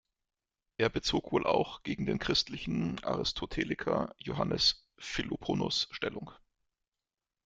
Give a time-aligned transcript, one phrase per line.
[0.77, 6.31] Er bezog wohl auch gegen den christlichen Aristoteliker Johannes Philoponos Stellung.